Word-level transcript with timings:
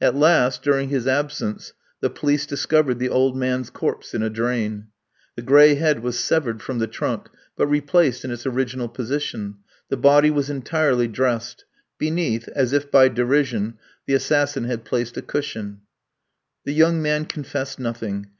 At 0.00 0.14
last, 0.14 0.62
during 0.62 0.88
his 0.90 1.08
absence, 1.08 1.72
the 2.00 2.08
police 2.08 2.46
discovered 2.46 3.00
the 3.00 3.08
old 3.08 3.36
man's 3.36 3.70
corpse 3.70 4.14
in 4.14 4.22
a 4.22 4.30
drain. 4.30 4.86
The 5.34 5.42
gray 5.42 5.74
head 5.74 5.98
was 6.00 6.16
severed 6.16 6.62
from 6.62 6.78
the 6.78 6.86
trunk, 6.86 7.28
but 7.56 7.66
replaced 7.66 8.24
in 8.24 8.30
its 8.30 8.46
original 8.46 8.86
position. 8.88 9.56
The 9.88 9.96
body 9.96 10.30
was 10.30 10.48
entirely 10.48 11.08
dressed. 11.08 11.64
Beneath, 11.98 12.46
as 12.54 12.72
if 12.72 12.88
by 12.92 13.08
derision, 13.08 13.76
the 14.06 14.14
assassin 14.14 14.62
had 14.62 14.84
placed 14.84 15.16
a 15.16 15.22
cushion. 15.22 15.80
The 16.64 16.72
young 16.72 17.02
man 17.02 17.24
confessed 17.24 17.80
nothing. 17.80 18.26